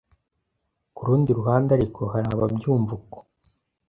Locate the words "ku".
0.95-1.01